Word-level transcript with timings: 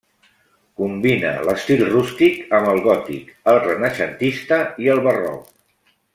Combina 0.81 1.33
l'estil 1.49 1.83
rústic 1.89 2.39
amb 2.61 2.71
el 2.73 2.81
gòtic, 2.87 3.29
el 3.53 3.61
renaixentista 3.67 4.59
i 4.87 4.91
el 4.97 5.05
barroc. 5.11 5.47